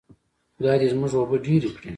خدای 0.55 0.77
دې 0.81 0.87
زموږ 0.93 1.11
اوبه 1.17 1.37
ډیرې 1.45 1.69
کړي. 1.75 1.89